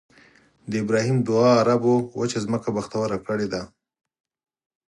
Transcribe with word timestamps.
د 0.69 0.71
ابراهیم 0.83 1.17
دعا 1.29 1.51
عربو 1.61 1.95
وچه 2.19 2.39
ځمکه 2.45 2.69
بختوره 2.77 3.17
کړې 3.27 3.47
ده. 3.53 3.61